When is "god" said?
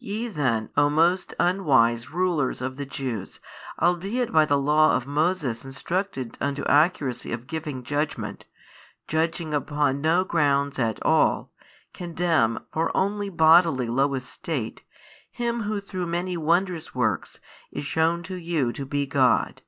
19.06-19.62